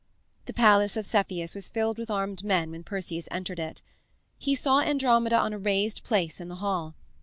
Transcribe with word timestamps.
The 0.47 0.53
palace 0.53 0.97
of 0.97 1.05
Cepheus 1.05 1.53
was 1.53 1.69
filled 1.69 1.99
with 1.99 2.09
armed 2.09 2.43
men 2.43 2.71
when 2.71 2.83
Perseus 2.83 3.27
entered 3.29 3.59
it. 3.59 3.83
He 4.39 4.55
saw 4.55 4.79
Andromeda 4.79 5.37
on 5.37 5.53
a 5.53 5.59
raised 5.59 6.03
place 6.03 6.41
in 6.41 6.47
the 6.47 6.55
hall. 6.55 6.95